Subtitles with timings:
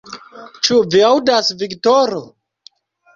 [0.67, 2.23] Ĉu vi aŭdas, Viktoro?